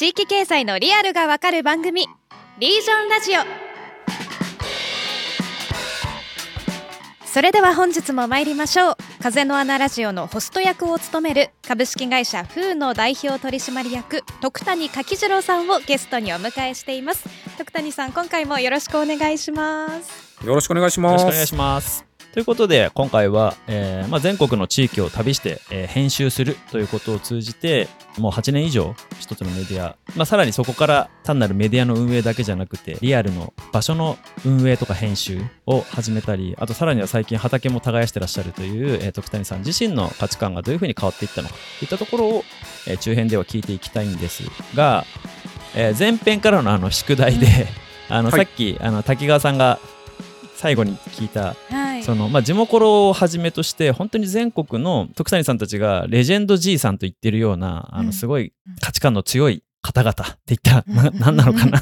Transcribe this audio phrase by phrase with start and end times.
[0.00, 2.06] 地域経済のリアルがわかる番組
[2.58, 3.42] リージョンラジオ。
[7.26, 8.96] それでは本日も参りましょう。
[9.22, 17.28] 風の穴ラジオのホスト役を務める株式会社フーの代表取締役徳谷柿次郎さんをゲストにお迎えしています。
[17.58, 20.46] 徳谷さん今回もよろしくお願いします。
[20.46, 27.88] よろしくお願いしますということで今回は、えーまあ、全国の地域を旅して、えー編集するということを通じて
[28.18, 42.44] もう8年以上一つのメディア、まあ、さらにそこから単なるメディアの運営だけじゃなくてリアルの場所の運営とか編集を始めたりあとさらには最近畑も耕してらっしゃるという、えー徳谷さん自身の価値観がどういうふうに変わっていったのかといったところを、
[42.86, 44.44] えー中編では聞いていきたいんです
[44.76, 45.04] が、
[45.74, 47.66] えー前編からのあの宿題で、
[48.08, 48.44] あのはい。
[48.44, 49.80] さっきあの滝川さんが
[50.60, 52.02] 最後に聞いたはい。
[52.02, 58.06] そのまあ、地元ロをはじめとして本当に全国の徳谷さんたちがレジェンド G さんと言ってるようなあうん。
[58.06, 58.52] のすごい
[58.82, 61.80] 価値観の強い方々って言ったらな何なのかな。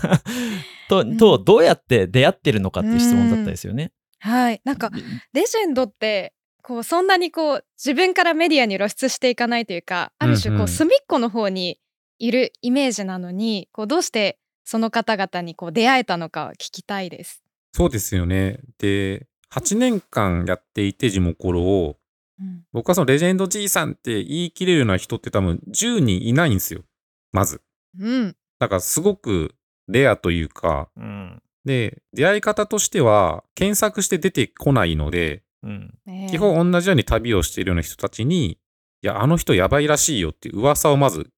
[0.89, 1.17] とん。
[1.17, 3.91] とどうやって出会ってるのかっていう質問だったですよね。
[4.21, 4.61] はい。
[4.65, 4.91] なんか
[5.33, 6.33] レジェンドって
[6.63, 11.81] こうそんなにこう自分からメディアに露出していかないというかある種こうん隅っこの方に
[12.21, 17.43] いるイメージなのにこうどうしてその方々にこう出会えたのか聞きたいです。
[17.79, 18.59] そうですよね。
[18.79, 21.97] で、8年間やっていて、地元ロを、
[22.41, 22.65] うん。
[22.73, 26.83] 僕はそのレジェンド G さんって言い切れるような人って多分10人いないんですよ。
[27.31, 27.63] まず。
[28.01, 28.37] うん。
[28.59, 29.55] だからすごく
[29.87, 31.41] レアというか、うん。
[31.65, 35.95] で、出会い方としては、検索して出てこないので、うん。
[36.31, 38.59] 基本同じように旅をしているような人たちに、い
[39.03, 41.31] や、あの人やばいらしいよって噂をまず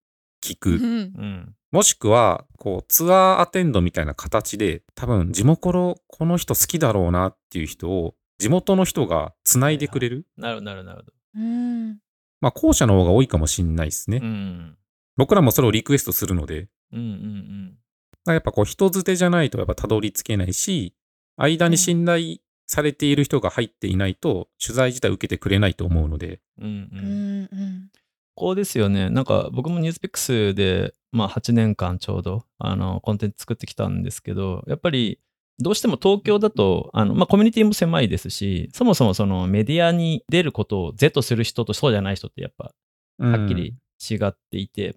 [0.43, 0.71] 聞く。
[0.71, 0.81] うん。
[0.81, 10.27] うんもしくは、こう、ツアーアテンドみたいな形で、多分、地元ロこの人好きだろうなっていう人を、地元の人が繋いでくれる。
[10.37, 11.13] なるほどなるほどなるほど。
[11.37, 11.99] うん。
[12.41, 14.19] まあ、後者の方が多いかもしんないですね。
[14.23, 14.77] うん。
[15.17, 17.77] 僕らもそれをリクエストするので、うんうん
[18.23, 20.95] だからやっぱこう、人づてじゃないとやっぱたどり着けないし、
[21.37, 26.73] 間に信頼されている人が入っていないと、取材自体受けてくれないと思うので、うんうん。
[26.73, 27.91] ううんんうん
[28.41, 29.11] こうですよね。
[29.11, 35.21] なんか僕もニュースピックスで、まあ8年間ちょうど、あの、コンテンツ作ってきたんですけど、やっぱり
[35.59, 42.73] どうしても東京だと、あの、まあコミュニティも狭いですし、そもそもそのメディアに出ることを是とする人とそうじゃない人ってやっぱ
[43.19, 43.75] はっきり
[44.11, 44.97] 違っていて、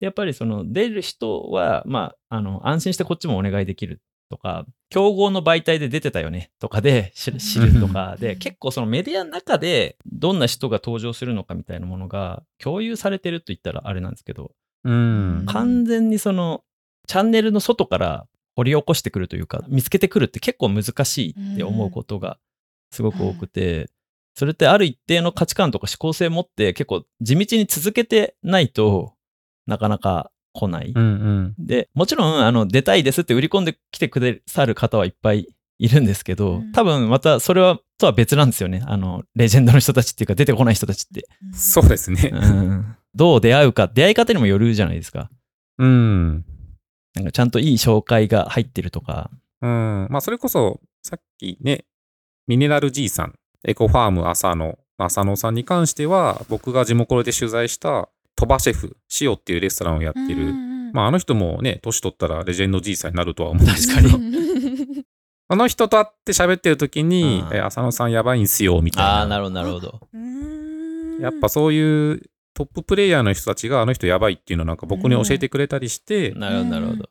[0.00, 8.38] やっぱりその出る人は、まあ、あの、安心してこっちもお願いできるとか、競合の媒体で出てたよねとかで知るとかで、うん。
[8.38, 14.52] 結構そのメディアの中でどんな人が登場するのかみたいなものが共有されてると言ったらあれなんですけど、
[14.84, 15.44] うん。
[15.46, 16.62] 完全にその
[17.06, 18.26] チャンネルの外から
[18.56, 22.38] 掘り起こしてくるというか、見つけてくるって結構難しいって思うことが
[22.92, 23.90] すごく多くて、
[24.36, 29.14] それってある一定の価値観とか思考性を持って結構地道に続けてないと
[29.66, 30.92] なかなか来ない。
[30.94, 31.66] うんうん。
[31.66, 35.46] で、もちろん、あの、出たいですって売り込んできてくださる方はいっぱい
[35.78, 38.82] いるんですけど、うん多分またそれは、とは別なんですよね。
[38.86, 41.26] あの、レジェンドの人たちっていうか出てこない人たちって。
[41.52, 42.30] そうですね。
[42.32, 42.96] うん。
[43.14, 45.30] どう出会うか、出会い方にもよるじゃないですか。
[45.78, 46.44] うん。
[47.14, 49.30] なんかちゃんといい紹介が入ってるとか。
[49.62, 50.08] うん。
[50.10, 51.84] まあ、それこそ、さっきね、
[52.46, 53.34] ミネラル G さん、
[53.66, 60.52] エコファーム浅野、浅野さんに関しては、僕が地元で取材した、鳥羽シェフ、塩っていうレストランをやってる。
[60.92, 65.04] まあ、あの人もね、年取ったらレジェンド G さんになるとは思うんですけど、に
[65.48, 69.10] あの人と会って喋ってる時にう、んえ浅野さんやばいんすよ、みたいな。
[69.18, 70.00] ああ、なるほど、なるほど。
[71.20, 72.22] やっぱそういう
[72.54, 77.10] トッププレイヤーの人たちがあの人やばいっていうのをなんか僕に教えてくれたりして、なるほど、なるほど。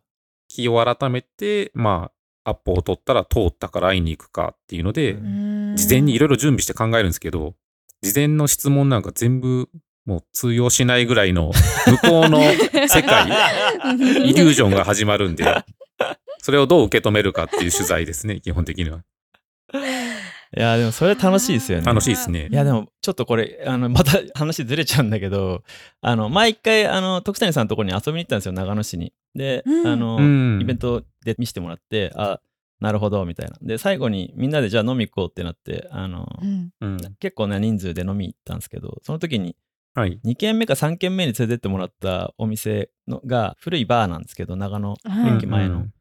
[0.50, 2.12] 日を改めて、ま
[2.44, 7.56] あ、アポを取ったら通ったから会いに行くかっていうので、う事前にいろいろ準備して考えるんですけど、
[8.02, 9.70] 事前の質問なんか全部
[10.10, 11.52] もう通用しないぐらいの
[11.86, 12.42] 向こうの
[12.88, 13.30] 世界、
[14.26, 15.46] イリュージョンが始まるんで、
[16.40, 19.04] それをどう受け止めるかっていう取材ですね、基本的には。
[20.58, 21.86] いや、でもそれ楽しいですよね。
[21.86, 25.64] 楽しいですねいやでもちょっとこれあのまた話ずれちゃうんだけど
[26.02, 29.14] あの前一回あの徳谷さんのところに遊びに行ったんですよ長野市に。
[29.36, 32.40] で、うんあの、うんイベントで見せてもらってあ
[32.80, 33.58] なるほどみたいな。
[33.62, 36.98] で最後にみんなでじゃあ飲み行こうってなってあの、うんうん。
[37.20, 39.56] 結構な人数で飲み行ったんですけどその時に
[39.96, 40.20] はい。
[40.24, 45.38] 2軒目か3軒目に連れてってもらったお店のが古いバーなんですけど長野はい。
[45.38, 45.94] 駅前の、うん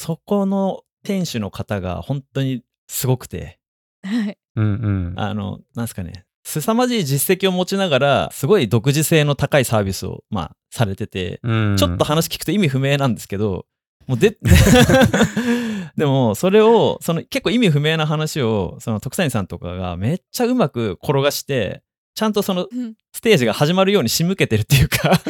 [0.00, 3.58] そこの店主の方が本当にすごくて。
[4.04, 4.38] はい。
[4.54, 5.14] うんうん。
[5.16, 11.76] あの、なんすかね、凄まじい実績を持ちながら、すごい独自性の高いサービスを、まあ、されてて、うん。
[11.76, 13.66] ちょっと話聞くと意味不明なんですけど、
[14.06, 14.38] もうで、
[15.96, 21.82] でも、それを、その結構意味不明な話を、その徳谷さんとかがめっちゃうまく転がして、
[22.14, 25.20] ちゃんとそのうんステージが始まるように仕向けてるっていうか、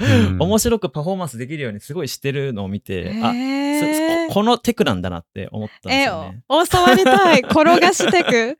[0.00, 3.32] うん面白くパフォーマンスできるようにすごいしてるのを見て、あ
[4.34, 6.42] このテクなんだなって思ったんですえよね。
[6.48, 8.58] お教わりたい転がしテク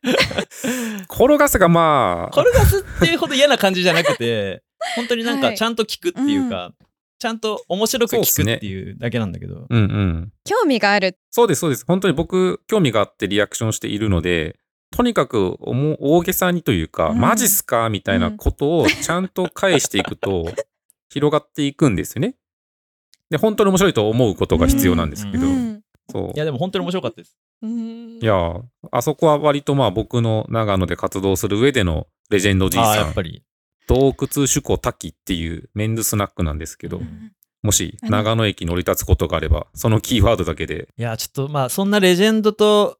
[1.09, 4.63] 転がすがまあ、転がすっていうほど嫌な感じじゃなくて、
[4.95, 6.71] 本当になんはいかちゃんと聞くっていうか、
[7.19, 9.67] ちゃんと面白く聞くっていうだけなんだけど。
[9.69, 10.31] うんうん。
[10.45, 11.83] 興味があるそうです、そうです。
[11.85, 14.55] 本当に僕、興味があってリアクションしているので、
[14.91, 17.19] とにかくおも大げさにというか、うん。
[17.19, 20.45] マジっすかみたいなことをちゃんと返していくと、
[21.09, 22.35] 広がっていくんですよね。
[23.29, 25.81] で、本当に面白いと思うことが必要なんですけど、うん。
[26.09, 26.31] そう。
[26.33, 26.37] い。
[26.37, 27.37] やでも本当に面白かったです。
[27.61, 28.19] うん。
[28.19, 28.61] いや、
[28.91, 32.95] あそこは割とまあ僕の長野で活動する上でのレジェンドじいさん。
[32.95, 33.43] やっぱ、り。
[33.87, 37.31] 洞窟趣向滝っていうメンズスナックなんですけど、うん。
[37.63, 42.97] もしうん長野駅に降り立つことがあれば、そのキーワードだけで、いや、ちょっとまあそんなレジェンドと、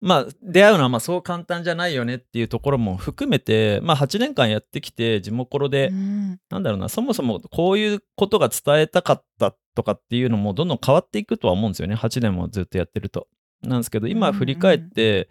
[0.00, 11.94] まあ出会うのはまあそう簡単じゃないよねっていうところも含めて、まあ8年間やってきて、地元コロで、うんなんだろうな、そもそもこういうことが伝えたかったとかっていうのもどんどん変わっていくとは思うんですよね。
[11.94, 13.28] 8年もずっとやってると。
[13.62, 15.30] なんですけど、今振り返って、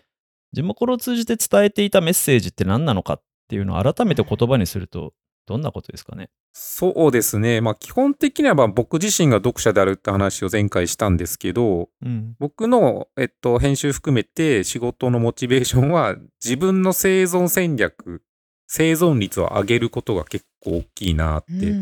[0.51, 5.13] 地元コロを通じて伝えていたメッセージって何なのかっていうのを改めて言葉にすると、
[5.45, 6.29] どんなことですかね？
[6.53, 7.61] そうですね。
[7.61, 12.35] まあ基本的にはまあ僕自身が読者であるって話を前回したんですけど、うん。
[12.39, 18.23] 僕の、えっと、編集含めて仕事のモチベーションは自分の生存戦略、
[18.67, 21.73] 生存率を上げることが結構大きいなって。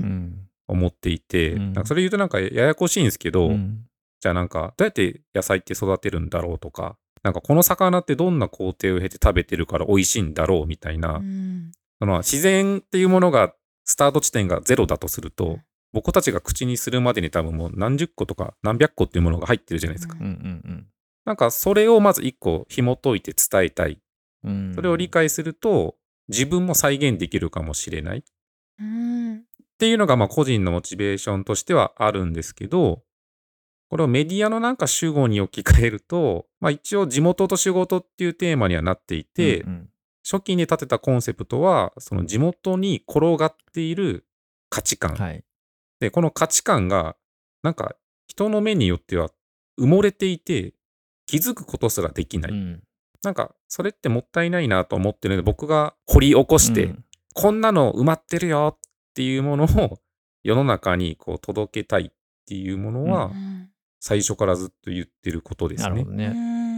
[0.66, 3.86] 思っていて、うんなんかそれ言うとなんかややこしいんですけど、うん
[4.22, 13.54] じゃあなんかどうやって野菜って育てるんだろうとか、なんかこの魚ってどんな工程を経て食べてるから美味しいんだろうみたいな、うんその自然っていうものが
[13.86, 15.60] スタート地点がゼロだとすると、
[15.92, 20.18] 僕たちが口にするまでに多分もう何十個とか何百個っていうものが入ってるじゃないですか。
[20.20, 20.88] うんうん
[21.26, 24.00] なんかそれをまず一個紐解いて伝えたい。
[24.76, 25.96] それを理解すると
[26.28, 28.18] 自分も再現できるかもしれない。
[28.18, 28.24] っ
[28.80, 29.44] うん
[29.78, 33.04] ていうのがまあ個人のモチベーションとしてはあるんですけど、
[33.90, 39.90] これをメディアのなんか主語に置き換えると、まあ一応地元と仕事っていうテーマにはなっていて、うんうん
[40.24, 44.26] 初期に立てたコンセプトは、その地元に転がっている
[44.70, 45.16] 価値観。
[45.16, 45.44] はい。
[46.00, 47.16] で、この価値観が、
[47.62, 47.96] なんか
[48.28, 49.30] 人の目によっては
[49.80, 50.74] 埋もれていて、
[51.26, 52.52] 気づくことすらできない。
[52.52, 52.84] うん
[53.24, 57.06] なんか、それってもったいないなと思ってるので、僕が掘り起こして、うん
[57.36, 58.80] こんなの埋まってるよっ
[59.16, 60.00] ていうものを
[60.44, 62.12] 世の中にこう届けたいっ
[62.46, 63.70] ていうものは、うん
[64.06, 66.10] 最初からずっと言ってることですねなるほ。
[66.10, 66.34] どね。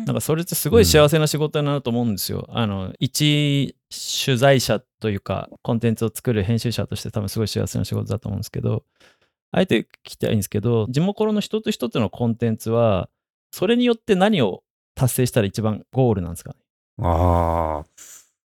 [0.06, 2.46] うんなんかそれってすごい幸せな仕事になると思うんですよ。
[2.50, 3.76] あの、一
[4.24, 8.84] 取材者というか、コンテンツを作る編集者として多分すごい幸せな仕事だと思うんですけど、
[9.52, 13.10] あえて聞きたいんですけど、地元の一つ一つのコンテンツは、
[13.52, 14.64] それによって何を
[14.96, 16.56] 達成したら一番ゴールなんですかね？
[17.02, 17.86] ああ、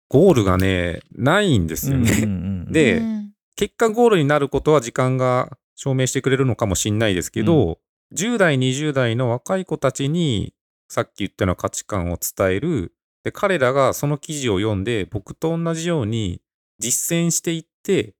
[0.08, 2.10] ゴールがね、ないんですよね。
[2.10, 2.30] うんうん
[2.66, 7.78] うんでうん結果ゴールになることは時間が証明してくれるのかもしれないですけど、
[8.12, 10.53] 10代、20代の若い子たちに
[10.88, 12.92] さっき言ったような価値観を伝える。
[13.22, 16.40] で、彼らがその記事を読んで僕と同じように
[16.78, 18.14] 実践していって、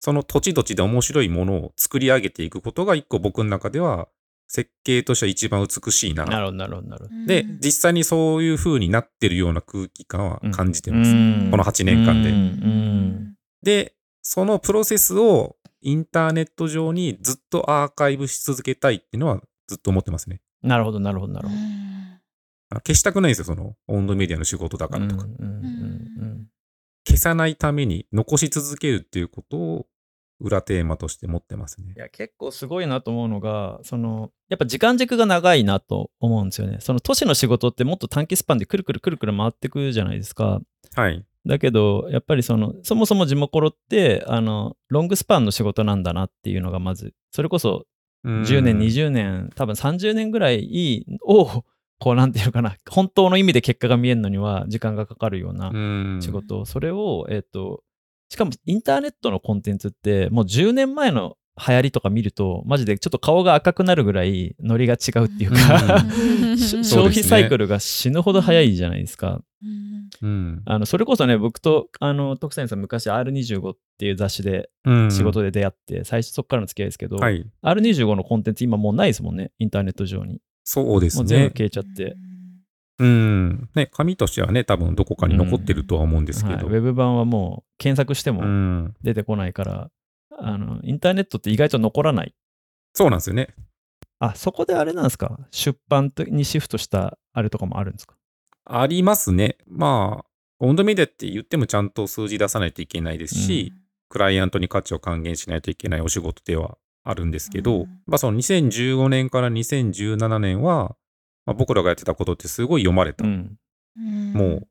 [0.00, 4.08] その土地土地で面白いものを作り上げていくことが一個僕の中では
[4.48, 6.24] 設計としては一番美しいな。
[6.24, 7.26] なるほど、なるほど、なるほど。
[7.26, 11.10] で、実際にそういう風になってるような空気感は感じてます。
[11.10, 20.40] うんこの8年間でうんうんで、そのプロセスをインターネット上にずっとアーカイブし続けたいっていうのはずっと思ってますね。
[20.62, 21.60] なるほど、なるほど、なるほど。
[22.70, 25.26] あ消したくないんですよ、そのオンドメディアの仕事だからとか。
[27.06, 29.86] 消さないために残し続けるっていうことを
[30.40, 31.98] 裏テーマとして持ってますねい。
[31.98, 40.60] や結構すごいなと思うのがそのやっぱ時間軸が長いなと思うんですよねその都市の仕事ってもっと短期スパンでくるくるくるくる回ってくじゃないですか
[40.94, 41.24] はい。
[41.46, 47.86] だけどやっぱりそのそもそも地元ってあのロングスパンの仕事なんだなっていうのがまずそれこそ
[48.24, 51.64] 10年20年多分30年ぐらいを
[51.98, 57.82] こうなんていうのかな本当の意味で結果が見えるのには時間がかかるような年仕事、それを、えっ、と、
[58.28, 66.04] しかもインターネットのコンテンツって、もう10年前の流行りとか見ると、マジでちょっと顔が赤くなるぐらいノリが違うっていうか、
[66.58, 69.40] し消費サイクルが死ぬほど早いじゃないですか。
[70.22, 70.62] うん。
[70.66, 77.46] あのそれこそね、僕とあの徳谷さん、昔 R25 っていう雑誌でうん仕事で出会って、最初そこからの付き合いですけど、はい。
[77.62, 80.40] R25 のコンテンツ、今もうないですもんね、インターネット上に。
[80.68, 81.54] そうですねもう全部。
[81.54, 82.16] 消えちゃって。
[82.98, 83.70] うん。
[83.74, 86.66] ね、紙としてはね、多分どこかに残ってるとは思うんですけはい、ど。
[86.66, 88.94] ウェブ版はもう検索してうもん。
[89.02, 89.90] 出てこないから、
[90.38, 92.34] あのインターネットって意外と残らない。
[92.94, 93.54] そうなんですよね。
[94.18, 95.38] あ、そこであれなんですか？
[95.50, 98.14] 出版にシフトしたあれとかもあるんですか？
[98.64, 99.58] ありますね。
[99.68, 100.24] まあ、
[100.58, 103.74] オウンドメディアって言ってもちゃんと数字出さないといけないですし、
[104.08, 110.96] クライアントに価値を還元しないといけないお仕事ではあるんですけど、うんまあその2015年から2017年は、
[111.44, 113.24] まあ、僕らがやってたことってすごい読まれた。
[113.24, 113.58] うん。
[114.34, 114.68] もう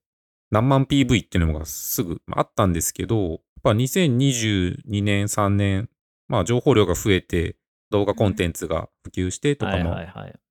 [0.51, 5.89] 何万 PV っていうのがすぐまああったんですけど、やっぱ2022年、3年、
[6.27, 7.55] まあ情報量が増えて、
[7.91, 9.95] 動画コンテンツが普及してとはいかも。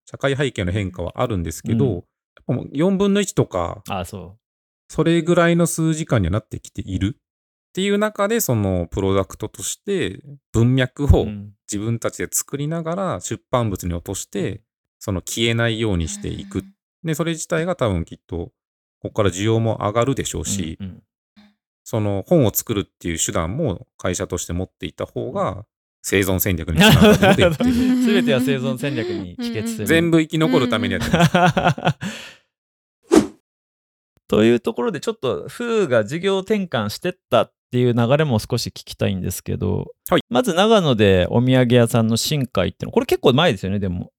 [0.07, 2.01] 社会背景の変化はあるんですけど、うんや
[2.43, 4.37] っぱもう4分の1とか、ああ、そ
[4.89, 7.17] それぐらいの数時間にはなってきている
[7.75, 10.21] っていう中で、そのプロダクトとして
[10.53, 11.17] 文脈う。
[11.17, 14.61] をうん自分たちで作りながら出版物に落として、
[14.99, 16.63] その消えないようにしていく。
[17.03, 18.53] で、それ自体が多分きっと、
[19.01, 21.03] ここから需要も上がるでしょうし、うんうん
[21.87, 25.67] その本を作るっていう手段も会社として持っていた方が
[26.01, 29.87] 生存戦略につながるっていう すべては生存戦略に帰結する。
[29.87, 31.99] 全部生き残るためにやってます。
[34.29, 44.13] というところでちょっとフーが事業転換してったっていう流れも少し聞きたいんですけど、はいまず長野でお土産屋さんの新海ってのこれ結構前ですよねでも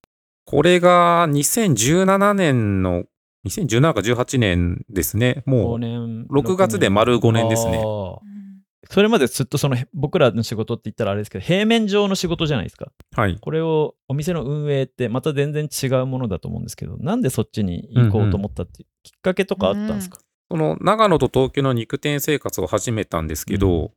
[0.44, 3.06] これが2017年の、
[3.48, 5.42] 2017か18年ですね。
[5.46, 7.82] も5年う6月で丸5年ですね。
[7.82, 13.38] それまでずっとその僕らの仕事って言ったらあれですけど平面上の仕事じゃないですかはい。
[13.40, 23.92] これをお店の運営ってまた全然違うものだと思うんですけどなんでそっちに行こうと思ったっていうきっかけとかあったんですか、その長野と東京の肉店生活を始めたんですけど、う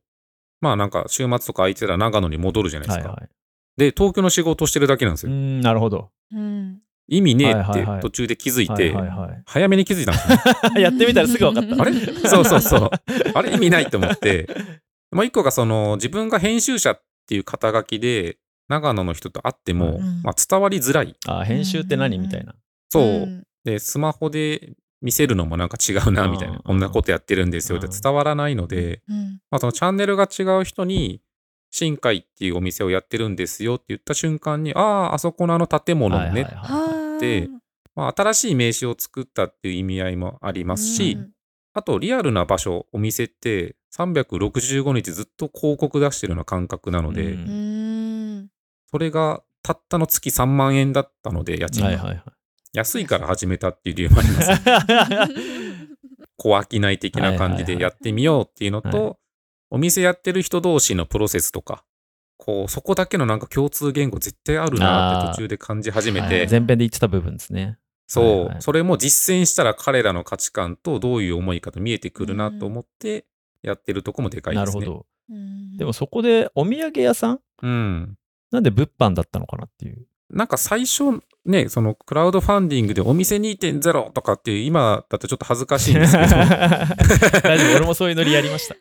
[0.61, 3.09] まあなんか週末とか空いてたら長野に戻るじゃないですか。
[3.09, 3.29] はいはい
[3.79, 5.31] で、東京の仕事をしてるだけなんですよ。
[5.31, 8.93] なるほどうん意味ねえって途中で気づいて、
[9.47, 10.77] 早めに気づいたんですね。
[10.83, 11.81] やってみたらすぐ分かった。
[11.81, 11.93] あれ？
[11.93, 12.89] そうそうそう。
[13.33, 14.47] あれ意味ないと思って。
[15.11, 18.37] もう一個がその自分が編集者っていう肩書きで
[18.67, 21.15] 長野の人と会っても、うんまあ、伝わりづらい。
[21.25, 22.19] あ編集って何？
[22.19, 22.53] みたいな。
[22.89, 23.03] そう。
[23.03, 26.59] んで、スマホで見せるのもなんか違うなみたいうんな。
[26.59, 29.41] こんなことやってるんですよって伝わらないので、うん。
[29.49, 31.21] まあ、そのチャンネルが違う人に、
[31.71, 37.49] 新海っていうお店をやってるんですよって言った瞬間に、ああ、あそこのあの建物のね、はいはいはいはあで
[37.95, 41.31] まあ、新しい名刺を作ったっていう意味合いもありますし、うん。
[41.73, 47.37] あとリアルな場所、お店って365日ずっと広告出してるような感覚なので、
[48.89, 52.23] それがたったの月3万円だったので、家賃が、はいはいはい。
[52.73, 54.51] 安いから始めたっていう理由もあります。
[56.37, 59.15] 小商い的な感じでやってみようっていうのと、はいはいは
[59.71, 61.83] お店やってる人同士のプロセスとか、
[62.37, 67.77] こう、そこだけのなんか共通言語絶対あるなって途中で感じ始めて、はい前編で言ってた部分ですね。
[68.07, 73.25] そう、はいはいそれも実践したら彼らの価値観とどういう思いかと見えてくるなと思って
[73.61, 74.79] やってるとこもでかいですね。
[74.79, 75.05] なるほど。
[75.29, 77.39] うんでもそこでお土産屋さん？
[77.61, 78.17] うん。
[78.49, 80.07] なんで物販だったのかなっていう。
[80.31, 86.27] なんか最初ね、そのクラウドファンディングでお店2.0とかっていう今だとちょっと恥ずかしいんですけど、
[87.41, 88.75] 大丈夫、俺もそういうノリやりました。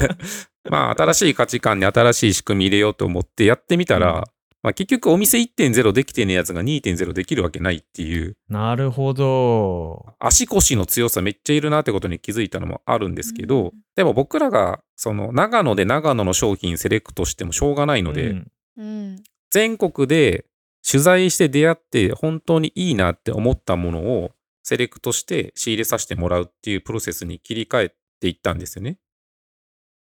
[0.68, 4.22] まあ新しい価値観に新しい仕組み入れようと思ってやってみたら、うん。
[4.62, 8.36] まあ、結局お店1.0できてねえやつが2.0できるわけないっていう。
[8.48, 10.06] なるほど。
[10.18, 18.50] 足腰の強さめっちゃいるなってことに気づいたのもあるんですけど、でも僕らがその長野で長野の商品セレクトしてもしょうがないので、うん。
[18.78, 19.22] うん。
[19.50, 20.46] 全国で
[20.88, 24.30] 取材して出会って本当にいいなって思ったものを
[24.62, 28.98] セレクトして仕入れさせてもらうっていうプロセスに切り替えていったんですよね。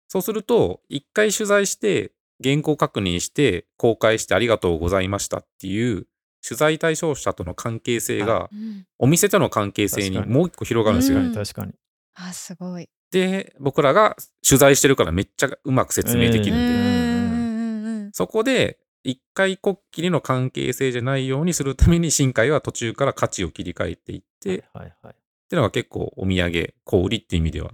[0.08, 2.12] そうすると、一回取材して
[2.44, 6.08] 原稿確認して公開してありがとうございましたっていう
[6.48, 8.86] 取材対象者との関係性がうん。
[9.00, 11.20] お店との関係性にもう一個広がるんですよ。
[11.20, 11.34] うん。
[11.34, 11.74] 確かに。
[12.16, 12.88] あすごい。
[13.12, 14.16] で、僕らが
[14.48, 18.12] 取材してるからめっちゃうまく説明できるんで、うんうんうんうん。
[18.14, 25.16] そこで一回こっきりの関係性じゃないようにするために新海は途中から価値を切り替えていって、っはいはい。
[25.50, 27.72] ていうのが結構お土産、小売りっていう意味では、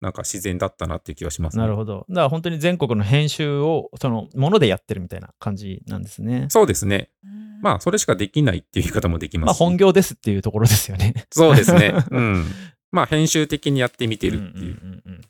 [0.00, 1.62] なんか自然だったなっていう気がしますね。
[1.62, 2.06] なるほど。
[2.08, 6.46] だから本当に全国の編集をそのものでやってるみたいな感じなんですね。
[6.50, 7.10] そうですね。
[7.24, 9.60] うんまあ、それしかできないっていう言い方もできますし。
[9.60, 11.14] まあ本業ですっていうところですよね。
[11.30, 11.94] そうですね。
[12.12, 12.44] うん。
[12.92, 14.78] まあ、編集的にやってみてるっていう。
[14.82, 15.20] うんうんうんうん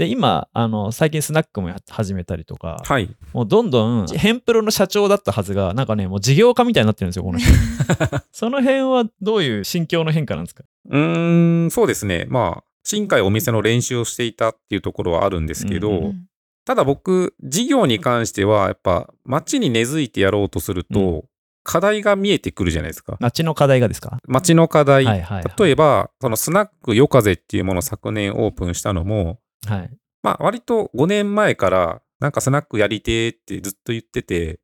[0.00, 3.14] で、今、あの、最近スナックも始めたりとか、はい。
[3.34, 7.52] もうどんどん、ヘンプロの社長だったはずが、なんかね、もう事業家みたいになってるんですよ、この人。
[8.32, 10.64] その辺はどういう心境の変化なんですか？
[10.88, 12.24] うーん、そうですね。
[12.30, 16.26] まあ、新海お店の練習をしていたっていうところはあるんですけど、うんうん
[16.66, 21.28] ただ僕、事業に関しては、やっぱ、街に根付いてやろうとすると、う
[21.64, 23.16] 課題が見えてくるじゃないですか。
[23.18, 24.18] 街の課題がですか？
[24.28, 25.04] 街の課題。
[25.04, 25.44] はいはいはい。
[25.58, 29.90] 例えば、そのスナック夜風っていうものを昨年オープンしたのも、はい。
[30.22, 34.60] まあ割と5年前からなんかスナックやりてーってずっと言ってて、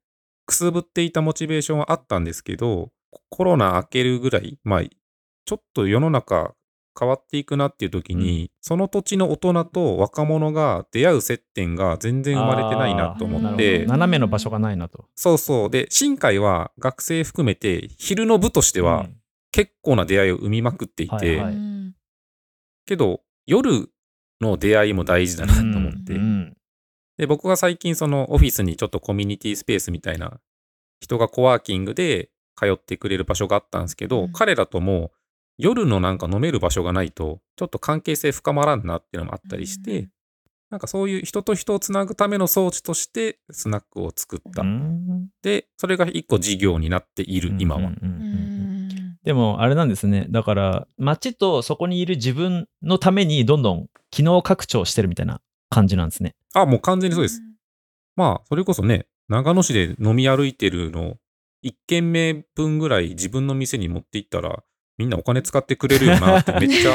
[0.46, 2.90] くすぶっていたモチベーションはあったんですけど、
[3.30, 6.54] コロナ明けるぐらい、まあちょっと世の中
[6.98, 13.84] 変わっていくなっていう時に、その土地の大人と若者が出会う接点が全然生まれてないなと思って。
[13.86, 15.06] 斜めの場所がないなと。
[15.14, 15.70] そうそう。
[15.70, 19.16] で、新海は学生含めて昼の部としてはうん。
[19.52, 21.54] 結構な出会いを生みまくっていて、はいはい。
[21.54, 21.94] うん。
[22.84, 23.88] けど夜
[24.40, 26.56] の出会いも大事だなと思って、うん
[27.16, 30.38] で、僕が最近そのオフィスにちょっとコミュニティスペースみたいな
[31.00, 34.32] 人がコワーキングで通ってくれる場所があったんですけど、うん。
[34.32, 35.12] 彼らとも
[35.58, 40.10] 夜のなんか飲める場所がないとちょっと関係性深まらんなっていうのもあったりして、うん。
[40.68, 44.62] なんかそういう人と人をつなぐための装置としてスナックを作った。
[44.62, 45.28] うん。
[45.42, 47.82] で、それが一個事業になっている、今は。
[47.82, 48.02] うんうんうん。
[48.02, 48.55] ううんん
[49.26, 50.26] でもあれなんですね。
[50.30, 56.36] だから街とそこにいる自分のためにどんどん機能拡張してるみたいな感じなんですね。
[56.54, 57.42] あ、もう完全にそうです。
[58.14, 61.16] まあ、それこそね、長野市で飲み歩いてるの、
[61.64, 64.62] 1軒目分ぐらい自分の店に持って行ったら、
[64.96, 66.92] みんなお金使ってくれるよなってめっちゃ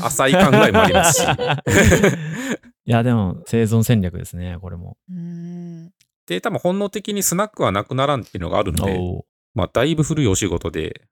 [0.06, 1.26] 浅い考えもありますし。
[2.88, 4.96] いやでも生存戦略ですね、これも。
[5.10, 5.90] うん
[6.26, 8.98] で、多分本能的にスナックはなくならんっていうのがあるので、
[9.52, 11.02] まあ、だいぶ古いお仕事で、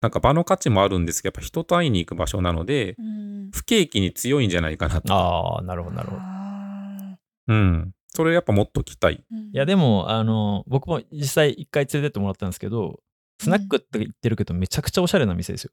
[0.00, 5.14] なんか場の価値もあるんですけど、やっぱ人と会いに行く場所なので、うん不景気に強いんじゃないかなと。
[5.14, 6.20] ああ、なるほど、なるほど。
[6.22, 7.16] あ
[7.48, 7.92] うん。
[8.14, 9.24] それやっぱもっと期待。
[9.32, 13.00] ーいやでも、あの、僕も実際一回連れてってもらったんですけど、
[13.40, 15.70] スナックって言ってるけど、めちゃくちゃおしゃれな店ですよ。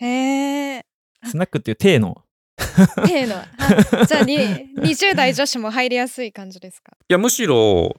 [0.00, 0.86] へえ
[1.24, 2.22] スナックっていう体の。
[3.06, 3.36] 手の
[4.00, 4.38] あじゃあに
[4.78, 6.96] 20代女子も入りやすい感じですか？
[7.08, 7.94] いや、むしろ、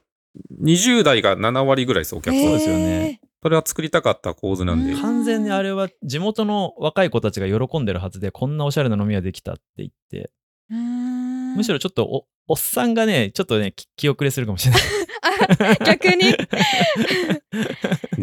[0.64, 2.44] 20代が7割ぐらいです、お客さん。
[2.46, 4.94] そうですよねそれは作りたかった構図なんで。
[4.94, 10.32] うん完全にあれは地元の若い子たちが喜んでるはずで、こんなおしゃれな飲み屋できたって言って、
[10.70, 14.82] むしろちょっとおおっさんがね、ちょっとね、き気遅れするかもしれない。
[15.80, 16.36] あ逆に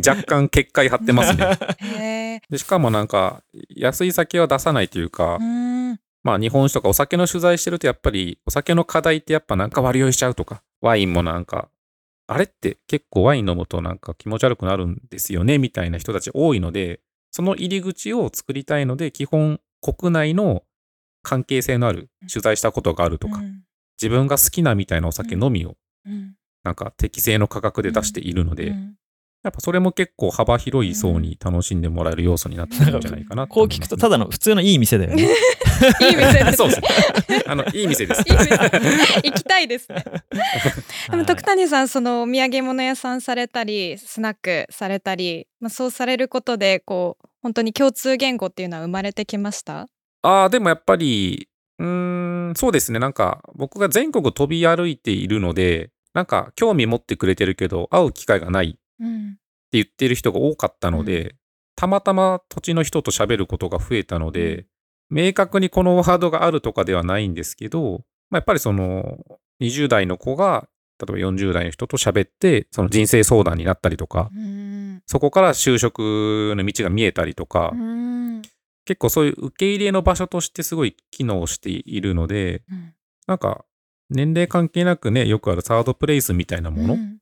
[0.07, 2.43] 若干結界張ってますね。
[2.51, 3.43] でしかもなんか、
[3.75, 11.69] 安い酒は出さないというか、うんまあ日本酒とかお酒の取材してるとやっぱりお酒の課題ってやっぱなんか割り酔いしちゃうとか、ワインもなんか、
[12.27, 20.63] あれって結構ワイン飲むとなんか気持ち悪くなるんですよねみたいな人たち多いので、その入り口を作りたいので、基本国内の
[21.23, 23.63] 関係性のある取材したことがあるとか、うん。
[24.01, 26.35] 自分が好きなみたいなお酒のみをうん。
[26.65, 28.97] なんか適正の価格で出しているので、うん
[29.47, 35.23] やっぱそれも結構幅広い層に楽しんでもらえる要素になってるんじゃないかな こう聞くと、ただの普通のいい店だよね。
[35.23, 36.81] いい店です そうです
[37.31, 37.43] ね。
[37.47, 38.23] あの、いい店です。
[38.23, 49.87] いい店行きたいですねでもはい徳谷さんそのお土産物屋さんされたりスナックされたり、まあ、そうされることでこう本当に共通言語っていうのは生まれてきました？
[50.23, 52.99] ああ、でもやっぱり、うーん、そうですね。
[52.99, 59.39] なんか、僕が全国飛び歩いているので、なんか、興味持ってくれてるけど、会う機会がないってうん
[59.73, 61.35] 言ってる人が多かったので、
[61.75, 64.67] たまたま土地の人と喋ることが増えたので、
[65.11, 69.19] 明確にこのワードがあるとかではないんですけど、まあ、やっぱりその、
[69.61, 75.03] 20代の子が、例えば40代の人と喋って、その人生相談になったりとか、うん。
[75.07, 78.43] そこから就職の道が見えたりとか、うん。
[78.87, 82.95] 結構そういう受け入れの場所としてすごい機能しているので、うん。
[83.27, 83.65] なんか
[84.09, 87.19] 年齢関係なくね、よくあるサードプレイスみたいなものうん。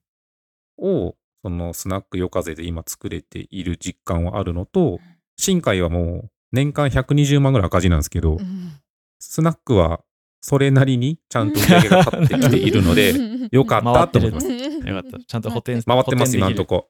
[0.77, 4.99] を、そのスナック夜風で今作れている実感はあるのと、
[5.37, 8.79] 新海はもう年間120万ぐらい赤字なんですけど、うん。
[9.19, 10.01] スナックは
[10.41, 13.13] それなりにちゃんと売り上げが立ってきているので、
[13.55, 14.47] よかったと思います。
[14.47, 14.59] よ
[15.03, 15.19] かった。
[15.19, 16.89] ちゃんと補填回ってます、今んとこ。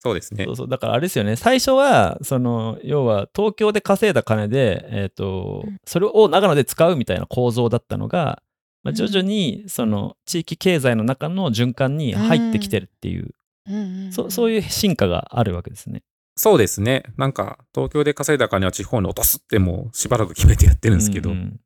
[0.00, 0.46] そうですね。
[0.46, 0.50] そ。
[0.50, 0.68] うそう。
[0.68, 1.36] だからあれですよね。
[1.36, 5.78] 最初はその要は東京で稼いだ金で、えーとうん。
[5.84, 8.42] それを長野で使うみたいな構造だったのが、
[8.82, 8.94] まあ、うん。
[8.96, 13.30] 徐々にその地域経済の中の循環に入ってきてるっていう、
[13.68, 16.02] うんそそういう進化があるわけですね。
[16.36, 17.04] そうですね。
[17.16, 21.60] なんか、東京で稼いだ金は地方に落とすってもうしばらく決めてやってるんですけど、うんうん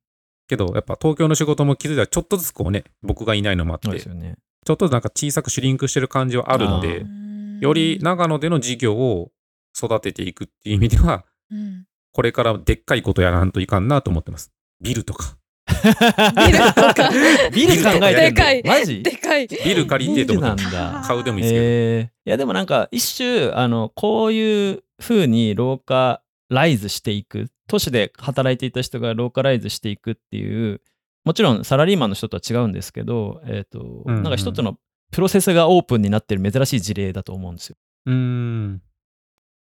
[0.46, 4.38] けど、やっぱ東京の仕事も気づいたらちょっとずつこうね、僕がいないのもあって、ね。
[4.70, 9.30] ょっとずつなんか小さくシュリンクしてる感じはあるのであ、より長野での事業を
[9.76, 14.50] 育てていくっていう意味では、うんこれからでっかいことやらんといかんなと思ってます。
[14.80, 15.37] ビルとか。
[16.46, 17.11] ビルとか
[17.52, 19.02] ビル考えてるでかいマジ？
[19.02, 20.38] でかいビル借りてと？
[20.38, 20.57] 思。
[21.02, 21.64] 買うでもいいですけど。
[21.64, 30.83] えーいやでもなんか一種あのこういう風にローカライズしていく都市で働いていた人がローカライズしていくっていう
[31.24, 34.76] もちろんサラリーマンの人とは違うんですけど、えーとうんうんなんか一つの
[35.11, 37.76] プロセスがオープンになってる珍しい事例だと思うんですよ。
[38.07, 38.83] うーん。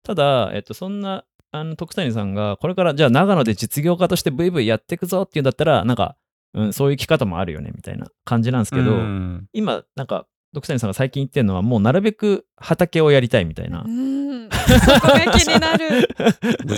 [0.04, 6.16] ただ、えっと、そんなあの徳谷さんがこれからじゃあ長野で実業家としてブイブイやっていくぞっていうんだったらなんか、
[6.54, 9.48] うん、そういう生き方もあるよねみたいな感じなんですけど、うん。
[9.54, 13.84] 今なんかドクタニさんが最近言ってるのは、もうなるべく畑をやりたいみたいな。
[13.88, 13.90] う。
[13.90, 14.50] ん。
[14.52, 16.10] そこが気になる。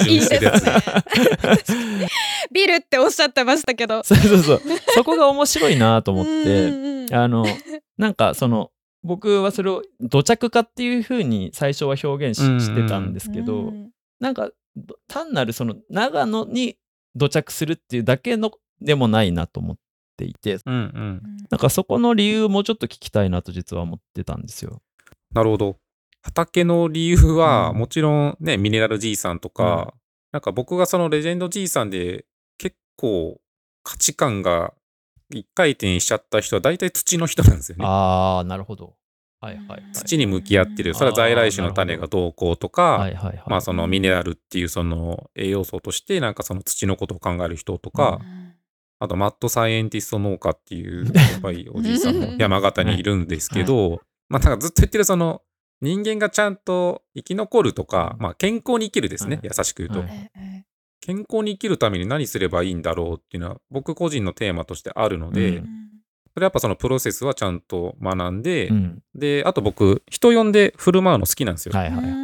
[0.08, 0.18] い。
[0.18, 2.08] いですね。
[2.54, 4.04] ビルっておっしゃってましたけど。
[4.04, 4.62] そうそうそう。
[4.94, 7.16] そこが面白いなと思っうて、んうんうん。
[7.16, 7.46] あの、
[7.98, 8.70] なんかその、
[9.02, 13.90] 僕はそれを土着化っていう風に最初は表現ししてたんですけど、うん。
[14.20, 14.54] なんかど
[15.08, 16.78] 単なるその長野に
[17.16, 19.78] 土着するっていうだけのでもないなと思っ
[20.18, 21.22] ていて、うんうん。
[21.50, 24.82] なんかそこの理由をもうちょっと聞きたいなと実は思ってたんですよ。
[25.34, 25.78] なるほど。
[26.22, 30.00] 畑の理由は、うんもちろんね、ミネラル G さんとか、うん
[30.34, 32.26] なんか僕がそのレジェンド G さんで
[32.58, 33.40] 結構
[33.84, 34.74] 価値観が
[35.30, 37.86] 一回転しちゃった人は大体土の人なんですよね。
[37.86, 38.96] ああ、なるほど。
[39.44, 39.84] はいはいはい。
[39.92, 40.94] 土に向き合ってる。
[40.94, 43.44] それは在来種の種がどうこうとか、はいはいはい。
[43.48, 48.22] まあそのミネラルっていうその栄養素としてなんかその土のことを考える人とか、
[49.00, 55.42] あとマッドサイエンティスト農家っていうやっぱりおじいさんも 山形にいるんですけど、まあなんかずっと言ってるその
[55.82, 59.50] 人間がちゃんと生き残るとか、まあ健康に生きるですね、はい。
[59.58, 60.08] 優しく言うと、
[61.02, 65.83] 健康に生きるために何すればいいんだろうっていうのは僕個人のテーマとしてあるので、うん
[66.34, 69.04] それやっぱそのプロセスはちゃんと学んで、うん。
[69.14, 71.74] で、あと僕、人呼んで振る舞うの好きなんですよ。
[71.78, 72.06] はいはい。
[72.06, 72.24] うん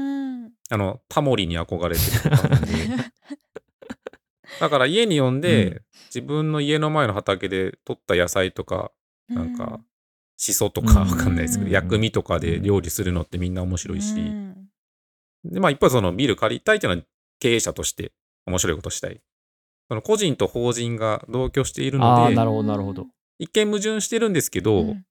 [0.72, 2.95] あの、タモリに憧れてる
[4.60, 8.91] だから家に呼んで、うん自分の家の前の畑で取った野菜とか、
[9.28, 9.80] なんか、
[10.38, 14.69] しそとうんかわかんないですけど、うん薬味とかで料理するのってみんな面白いし、うん
[15.43, 17.06] で、まあ一方そのビル借りたいっていうのは
[17.39, 18.12] 経営者として
[18.48, 19.22] 面白いことしたい。
[19.88, 23.06] その個人と法人が同居しているああ、のでな、るほどなるほど。
[23.39, 25.06] 一見矛盾してるんですけど、うん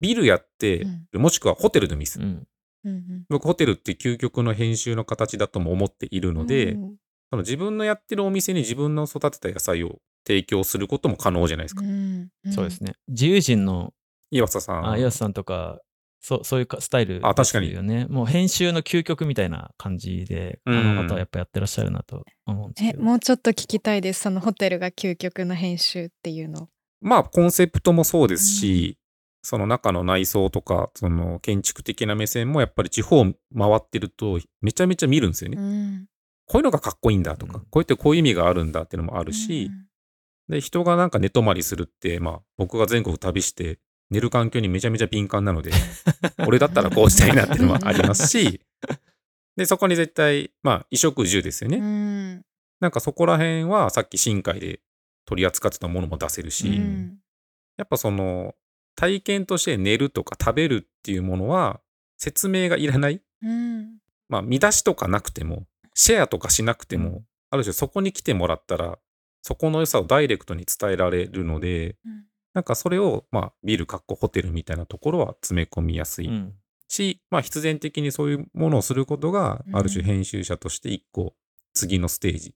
[0.00, 2.20] ビルやって、もしくはホテルでもいいです。
[2.20, 2.42] うん。
[2.84, 6.96] うん僕ホテルって究極の編集の形だとも思っているので、うん
[7.30, 11.82] その自分のやってるお店に自分の育てた野菜を提供することも可能じゃないですか。
[11.82, 12.94] うんそうですね。
[13.08, 13.94] 自由人の
[14.32, 14.90] 岩佐さん。
[14.90, 15.78] あ、岩瀬さんとか、
[16.20, 17.72] そうそういうかスタイルあ確かに。
[18.08, 23.00] もう編集の究極みたいな感じで、あうんの方はやっぱやってらっしゃるなと思うんですけど。
[23.00, 26.68] えもうちょっと聞きたいですそのホテルが究極の編集っていうの
[27.02, 28.96] まあコンセプトもそうですし、
[29.42, 33.34] その中の内装とか、その建築的な目線もやっぱり地方回
[33.74, 35.56] ってるとめちゃめちゃ見るんですよね。
[35.58, 36.06] うん。
[36.46, 37.64] こういうのがかっこいいんだとか、うん。
[37.64, 39.70] こうやってこういう意味があるんだっていうのもあるし、
[40.48, 43.78] で、人がなんか寝泊まりするって、まあ僕が全国旅して
[44.10, 45.72] 寝る環境にめちゃめちゃ敏感なので、
[46.46, 48.60] 俺だったらこうしたいなっていうのもありますし、
[49.56, 51.78] で、そこに絶対、まあ衣食住ですよね。
[51.78, 52.42] うん。
[52.80, 54.80] なんかそこら辺はさっき深海で
[55.24, 57.18] 取り扱ってたものも出せるし、うん。
[57.76, 58.54] やっぱその
[58.94, 61.80] 体験として寝るとか食べるっていうものは
[62.18, 63.20] 説明がいらない。
[63.42, 63.98] うん。
[64.28, 68.98] まあ見出しとかなくても、シェアとかしなくても、ある種そこに来てもらったら、
[69.42, 72.24] そこの良さをダイレクトに伝えられるので、うん。
[72.54, 76.54] なんかそれを、まあビル、かっこホテルみたいなところは詰め込みやすいうん。
[76.86, 79.76] し、まあ必然的にそういうものをすることが、うん。
[79.76, 81.34] ある種編集者として一個
[81.74, 82.54] 次のステージ。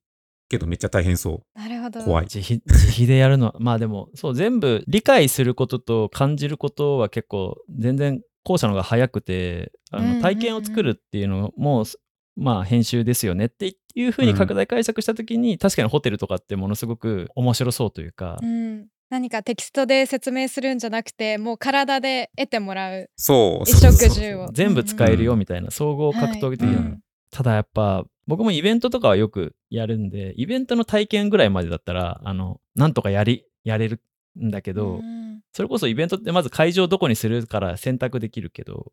[0.48, 2.00] けどめっちゃ大変そなるほど。
[2.00, 2.04] う。
[2.04, 2.24] 怖い。
[2.24, 10.16] 自費自費でやるのは、 まあでも、そう、全部理解することと感じることは結構、全然後者の方が早くて、あうんうんうん。
[10.18, 11.84] の体験を作るっていうのも、
[12.36, 18.86] まあ編集ですよねっていうふうに拡大解釈したときに、確かにホテルとかってものすごく面白そうというか、うん。
[19.08, 23.10] 何かテキストで説明するんじゃなくてもう体で得てもらう。
[23.16, 23.64] そう。
[23.64, 24.08] 衣そうそうそう。
[24.08, 27.00] 食住を全部使えるよみたいな、総合格闘技的な、うん。
[27.30, 34.00] ただやっぱ僕もイベントとかはよくやるんでイベントの体験ぐらいまでだったらあのなんとかやりやれる
[34.40, 35.40] んだけど、うん。
[35.52, 38.92] それこそイベントってまず会場どこにするから選択できるけど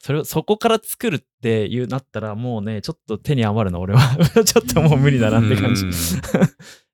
[0.00, 4.00] それをそこから作るっていうなったらもうねちょっと手に余るな俺は。
[4.44, 5.90] ちょっともう無理だなって感じ、うん。
[5.92, 5.94] い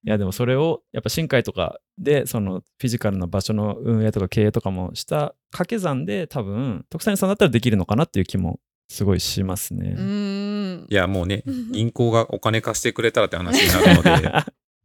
[0.04, 8.58] やでもそれをやっぱ深海とかでそのフィジカルな場所の運営とか経営とかもした掛け算で多分徳谷さんだったらできるのかなっていう気も
[8.88, 9.94] すごいしますね。
[9.97, 11.42] うんいや、もうね、
[11.73, 14.33] 銀行がお金貸してくれたらって話になるので、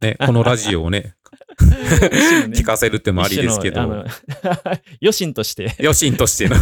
[0.00, 1.14] ね、このラジオをね、
[1.58, 5.76] 聞かせるってもありですけど、余震 として。
[5.78, 6.56] 余震としての。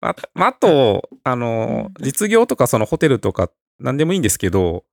[0.00, 4.84] あまああと、あの、実業とかそのホテルとか何でもいいんですけど、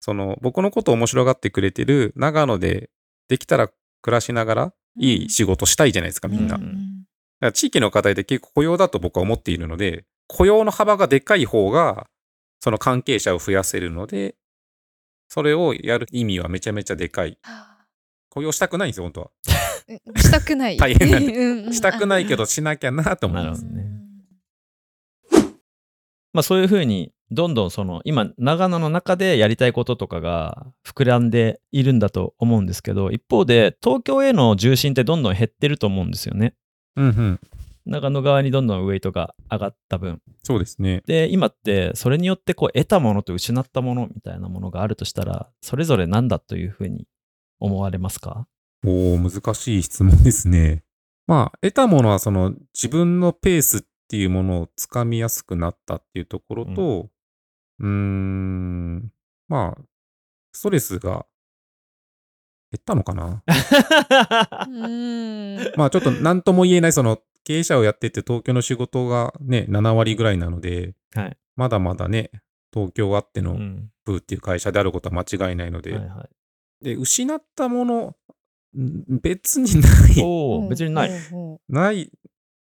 [0.00, 2.90] その僕のことを面白がってくれてる長野で
[3.28, 3.68] できたら
[4.02, 6.56] 暮らしながらいい仕事したいじゃないですか、みんな。
[6.56, 6.70] うだか
[7.40, 12.06] ら地域の課題って結構雇用だと僕は思っているので、雇用の幅がでかい方が、
[12.60, 14.34] その関係者を増やせるので、
[15.28, 17.38] それをやる意味はめちゃめちゃでかい。
[18.30, 19.30] 雇用したくないんですよ、本当は。
[19.88, 23.64] うんしたくない大変なんで うんうんしたくないけどしなきゃなと思います。
[23.64, 23.96] なるほどね
[26.32, 36.54] まあそういうふうに、どんどんその、今、長野の中でやりたいこととかが膨らんでいるんだと思うんですけど、一方で、東京への重心ってどんどん減ってると思うんですよね。
[36.94, 37.40] うんうん。
[37.86, 40.20] 長野側にどんどんウェイトが上がった分。
[40.42, 41.02] そうですね。
[41.06, 47.06] で、今ってそれによってこう得たものと失ったものみたいなものがあるとしたら、それぞれ何だというふうに
[47.60, 48.48] 思われますか？
[48.84, 50.84] おお難しい質問ですね。
[51.26, 57.08] まあ、得たものはその自分のペースっていうものをつかみやすくなったっていうところと、
[57.80, 59.10] うーん、
[59.48, 59.82] まあ、
[60.52, 61.26] ストレスが
[62.70, 63.42] 減ったのかな？
[64.68, 71.36] うんまあちょっと何とも言えない、その経営者をやってて東京の仕事がね、7割ぐらいなので、はい。
[71.54, 72.32] まだまだね、
[72.74, 73.90] 東京あってのうん。
[74.04, 76.28] プーっていう会社であることは間違いないので、はいは
[76.82, 76.84] い。
[76.84, 78.16] で、失ったもの、
[78.76, 81.20] ん別にない、おお、別にない。
[81.30, 82.10] ほない、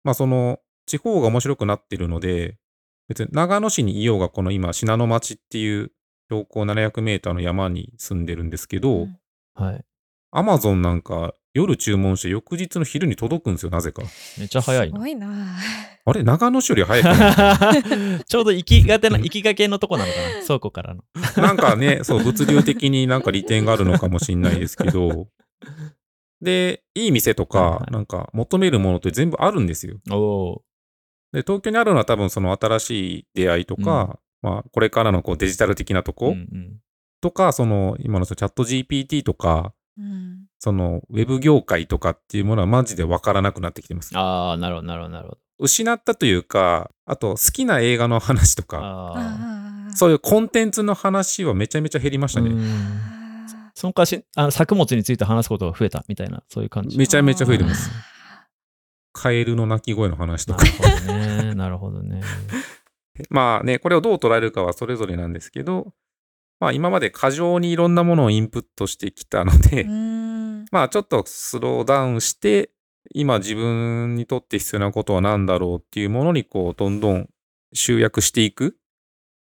[0.04, 2.60] まあその、地方が面白くなってるので、
[3.08, 5.92] 別に長野市にいようが、この今、信濃町っていう
[6.30, 9.18] 標高700メーターの山に住んでるんですけうど、うん
[9.56, 9.86] はい。
[10.38, 14.04] アマゾンなんか夜注文して翌日の昼に届くんですよ、なぜか。
[14.38, 15.00] めっちゃ早いすな。
[15.00, 15.56] ごいな。
[16.08, 17.72] あれ長野市より早くな
[18.20, 18.24] い？
[18.28, 21.04] ちょうど行きがてな、行きがけのとこなのかな倉庫からの。
[21.42, 25.28] なんかね、そう、物流的になんか利点があるのかもしれないですけど、
[26.42, 29.98] で、いい店とはいはか、いなんか求めるものって全部あるんですよ。
[30.12, 30.62] おお
[31.32, 36.16] で、東京にあるのは多分その新しい出会いとか、まあ、これからのこうデジタル的なとー。
[36.16, 36.80] こ、うんうん
[37.22, 44.18] とか、その、今のそのチャット GPT とか、うんその、ウェブ業界とかっていうものはマジでわからなくなってきてます。
[44.18, 45.40] ああ、なるほど、なるほど、なるほど。
[45.60, 49.16] 失ったというか、あと、好きな映画の話とか、
[49.96, 52.52] そういうコンテンツの話はめちゃめちゃ減りましたね。
[53.74, 56.98] そのかしあの作物について話すことが増えたみたいな、そういう感じ。
[56.98, 57.90] めちゃめちゃ増えてます。
[57.94, 58.16] あ
[59.14, 60.78] カエルの鳴き声の話とかなる。
[60.78, 61.56] ほどね。
[61.56, 62.22] なるほどね。
[63.30, 65.94] まあね、これをどう捉えるかはそれぞれなんですけど、
[66.60, 69.86] まあ今まで過剰にいろんなものをインプットしてきたので、
[70.72, 72.72] まあちょっとスローダウンして、
[73.14, 77.30] 今自分にとって必要なことは何だろうっていうものにこうどんどん
[77.74, 78.78] 集約していく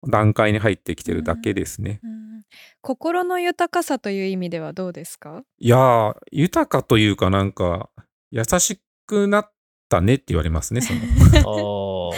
[0.08, 2.00] 段階に入ってきてるだけですね。
[2.04, 2.42] うん。
[2.82, 5.44] 心の豊かさという意味ではどうですか？
[5.60, 7.90] いやー、豊かというかなんか
[8.32, 9.52] 優しくなっ
[9.90, 11.00] たねって言われますね、その。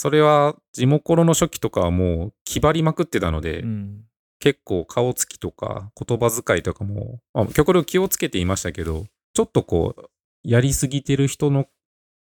[0.00, 4.04] それは地元の初期とかはもう気張りまくってたので、うん。
[4.38, 10.10] 結構顔つきとか言葉遣いとかも、まあ、極力気をつけていましたけど、ちょっとこう、
[10.42, 11.66] やりすぎてる人の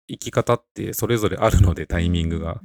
[0.10, 2.60] 生き方ってそれぞれあるので、タイミングが。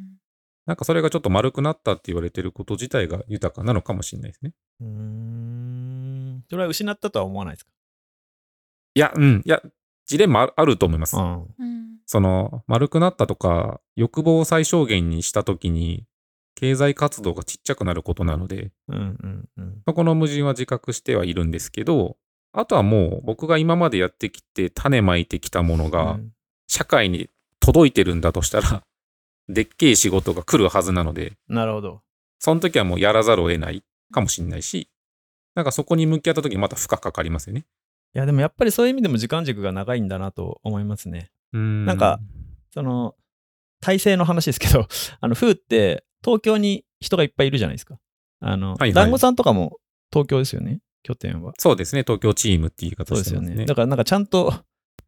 [0.64, 4.54] なんかそれがちょっと丸くなったって言われてること自体が豊かなのかもしれないですね。
[4.80, 6.44] うーん。
[6.48, 7.72] それは失ったとは思わないですか？
[8.94, 9.60] いや、うん、いや、
[10.12, 11.16] ジレンマああると思います。
[11.16, 11.46] うん。
[11.58, 16.04] うんその、丸くなったとか、欲望を最小限にしたときに、
[16.54, 19.82] 経済活動がちっちゃくなることなので、うんうんうん。
[19.86, 22.18] そこの矛盾は自覚してはいるんですけど、
[22.52, 26.32] あとはもう僕が今までやってきて種まいてきたものがうん
[26.68, 27.28] 社会に
[27.60, 28.82] 届いてるんだとしたら、
[29.48, 32.02] でっけえ仕事が来るはずなので、なるほど。
[32.38, 34.88] その時はもうやらざるを得ないかもしれないし、
[35.54, 37.64] なんかそこに向き合った時にまた負荷かかりますよね。
[38.14, 41.30] いや、でもやっぱりそういう意味でも時間軸が長いんだなと思いますね。
[41.56, 42.20] んなんか、
[42.72, 43.14] その、
[43.80, 44.86] 体制の話ですけど、
[45.20, 47.98] あの、フーって東京に人がいっぱいいるじゃないですか。
[48.40, 49.78] あの、はいはい団子さんとかも
[50.12, 51.54] 東京ですよね、拠点は。
[51.58, 53.64] そうですね、東京チームっていう言い方そうですよね。
[53.64, 54.54] だからなんかちゃんと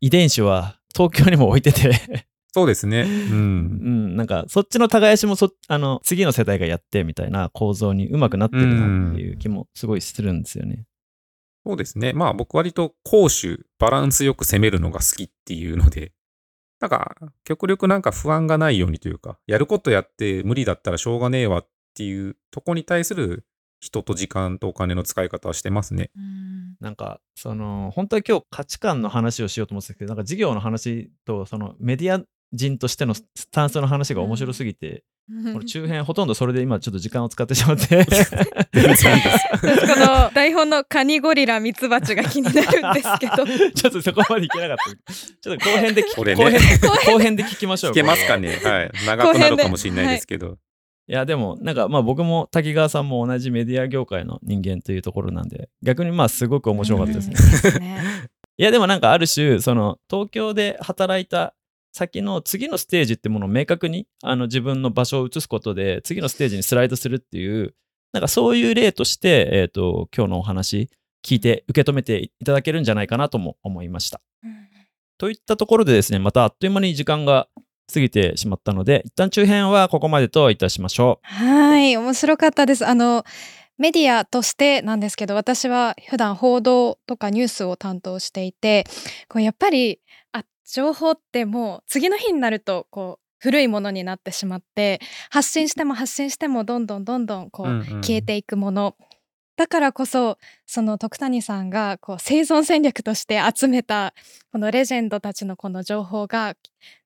[0.01, 3.03] 遺伝子は東京にも置いてて、そうですね。
[3.03, 3.05] う。
[3.35, 10.85] うんん、なんかそっちの耕しもそあの次の世代がやってみたいな構造にうまくなってるなっていう気もすごいするんですよね。
[11.67, 12.13] そうですね。
[12.13, 16.13] まあ僕割と攻守、バランスよく攻めるのが好きっていうので、
[16.81, 23.47] なんか極力なんか不安がないようにというか、やることやって無理だったらしょうがねえわっていうとこに対する
[23.81, 26.11] 人と時間とお金の使い方はしてますね。
[26.17, 32.23] うんなんかその本当は今日価値観の話をしようと思ってたけどなんか事業の話とそのメディア
[32.55, 35.05] 人としてのスタンスの話が面白すぎて、
[35.53, 38.05] これ中編ほとんどそれで今ちょっと時間を使ってしまって。
[38.05, 38.13] こ
[39.97, 45.15] の台本のカニゴリラミツバチが気になるんですけど ちょっとそこまでいけなかった。
[45.15, 47.93] ちょっと後編で聞 ね後編で後編で聞きましょう。
[47.93, 48.49] 聞けますかね？
[48.49, 48.91] ねはい。
[49.07, 50.59] 長くなるかもしれないですけど。
[51.07, 57.35] いやでもなんかまあ僕も滝川さんも同じメディア業界の人間というところなんで逆にまあすごく面白かったですね。
[57.35, 57.99] ですね
[58.57, 61.55] いやでもなんかある種その東京で働いた
[61.95, 67.75] 先の次のステージってものを明確にあの自分の場所を移すことで次のステージにスライドするっていう
[68.13, 70.91] なんかそういう例として、えー、と今日のお話
[71.25, 74.21] 聞いて受け止めていただけるんじゃないかなとも思いました。
[75.19, 77.47] といったところでですねまたあっという間に時間が
[77.93, 82.85] 過ぎてしまったので一旦中編はここまでといたしましょはい面白かったです。
[82.85, 83.25] あの
[83.79, 88.85] メディアとしてなんですけど私は普段報道とかニュースを担当していて
[89.29, 90.01] こうやっぱり
[90.33, 95.01] 圧情報ってもう次の日になるとこう古いものになってしまって
[95.31, 97.87] 発信しても発信してもどんどんどんどんこう、うんうん。
[98.01, 98.97] 消えていくもの。
[99.57, 104.15] だからこそその徳谷さんがこう生存戦略として集めた
[104.51, 106.55] このレジェンドたちのこの情報が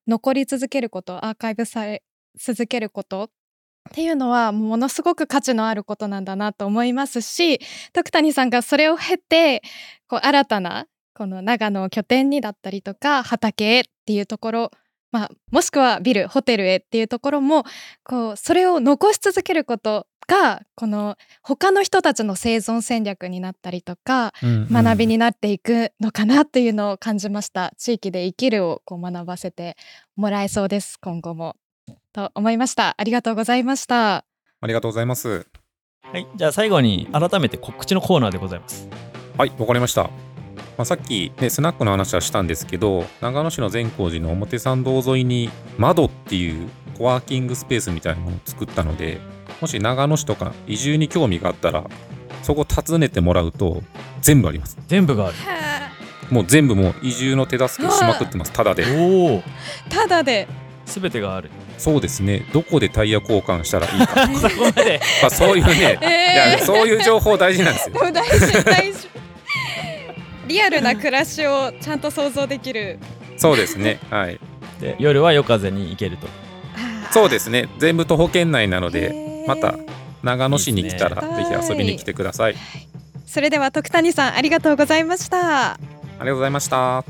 [0.07, 2.01] 残り続けることアーカイブされ
[2.39, 3.29] 続けることっ
[3.91, 7.59] ていうのはものすごく価値のあることなんだなと思いますし
[7.93, 9.61] 徳谷さんがそれを経て
[10.07, 14.71] こう新たなこの長野を拠点にだったりとか畑へっていうところ、
[15.11, 17.63] まあ、もしくはビルホテルへっていうところも
[18.03, 29.75] こうそれを残し続けることがこの他の人たちの生存戦略になったりとか学びになっていくのかなっていうのを感じました地域で生きるをこう学ばせて
[30.15, 31.55] もらえそうです今後も
[32.13, 34.25] と思いましたありがとうございました
[34.61, 35.47] ありがとうございます。
[36.01, 38.87] はい、じゃあ最後に改めて告知のコーナーでございます。
[39.37, 40.09] はい、わかりました。
[40.79, 49.19] まあ、さっき、ね、スナックの話はしたんですけど、長野市の善光寺の表参道沿いに窓っていうコワーキングスペースみたいなものを作ったので、
[49.59, 51.83] もし長野市とか移住に興味があったら、
[52.43, 53.83] そこ訪ねてもらうと
[54.21, 54.77] 全部あります。
[54.87, 55.35] 全部がある。
[56.33, 58.53] もう全部もう移住の手助けしまくってます。
[58.53, 58.85] ただで。
[58.85, 59.43] おお、
[59.89, 60.47] ただで
[60.85, 61.49] すべてがある。
[61.77, 62.45] そうですね。
[62.53, 64.27] どこでタイヤ交換したらいいか。
[64.39, 65.01] そこまで。
[65.21, 69.18] まあそういうね、えーいやそういう情報大事なんですよ 大事大事
[70.49, 72.99] リアルな暮らしをちゃんと想像できる
[73.37, 73.99] そうですね。
[74.09, 74.39] はい。
[74.81, 76.27] で夜は夜風に行けると。
[77.11, 77.69] そうですね。
[77.77, 79.75] 全部徒歩圏内なので、また
[80.21, 82.55] 長野市に来たらねぜひ遊びに来てください。
[83.25, 87.05] それでは徳谷さんありがとうございましたありがとうございました。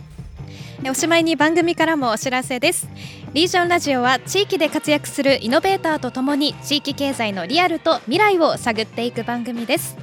[0.88, 2.88] おしまいに番組からもお知らせです
[3.34, 9.98] リージョンラジオは地域で活躍するイノベーターとともに地域経済のリアルと未来を探っていく番組です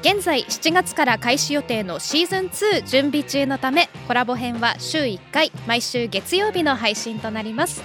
[0.00, 7.82] 現在7月から開始予定のシーズン2準備中のためコラボ編は週1回毎週月曜日の配信となります。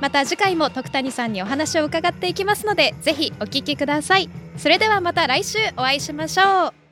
[0.00, 4.30] また次回も徳谷さんにお話を伺っていきますのでぜひお聞きください。
[4.56, 6.85] それではまた来週お会いしましょう。